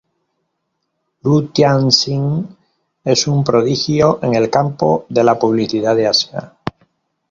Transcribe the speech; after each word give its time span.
Lu 1.27 1.35
Tian 1.59 1.85
Xing 1.99 2.33
es 3.03 3.27
un 3.27 3.43
prodigio 3.43 4.17
en 4.23 4.33
el 4.33 4.49
campo 4.49 5.05
de 5.09 5.23
la 5.23 5.37
publicidad 5.37 5.95
de 5.95 6.07
Asia. 6.07 6.57